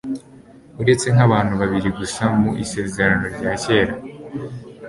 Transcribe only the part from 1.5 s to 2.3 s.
habiri gusa